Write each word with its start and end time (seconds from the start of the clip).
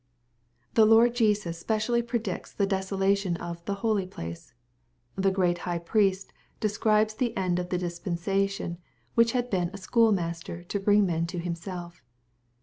The 0.73 0.83
Lord 0.85 1.13
Jesus 1.13 1.59
specially 1.59 2.01
predicts 2.01 2.51
the 2.51 2.65
desolation 2.65 3.37
of 3.37 3.63
"the 3.65 3.75
holy 3.85 4.07
place." 4.07 4.55
The 5.15 5.29
great 5.29 5.59
High 5.59 5.77
Priest 5.77 6.33
describes 6.59 7.13
the 7.13 7.37
end 7.37 7.59
of 7.59 7.69
the 7.69 7.77
dispensation 7.77 8.79
which 9.13 9.33
had 9.33 9.51
been 9.51 9.69
a 9.73 9.77
schoolmaster 9.77 10.63
to 10.63 10.79
bring 10.79 11.05
men 11.05 11.27
to 11.27 11.37
Himself. 11.37 12.01